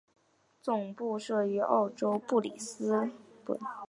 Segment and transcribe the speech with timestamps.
[0.63, 3.11] 总部设于澳洲布里斯
[3.45, 3.59] 本。